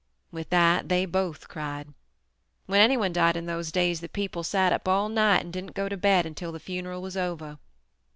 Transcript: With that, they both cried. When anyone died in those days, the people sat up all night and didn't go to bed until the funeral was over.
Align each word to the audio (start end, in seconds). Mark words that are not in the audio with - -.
With 0.31 0.49
that, 0.49 0.89
they 0.89 1.05
both 1.05 1.47
cried. 1.47 1.93
When 2.65 2.81
anyone 2.81 3.13
died 3.13 3.37
in 3.37 3.45
those 3.45 3.71
days, 3.71 4.01
the 4.01 4.09
people 4.09 4.41
sat 4.41 4.73
up 4.73 4.87
all 4.87 5.09
night 5.09 5.41
and 5.41 5.53
didn't 5.53 5.75
go 5.75 5.87
to 5.87 5.95
bed 5.95 6.25
until 6.25 6.51
the 6.51 6.59
funeral 6.59 7.03
was 7.03 7.15
over. 7.15 7.59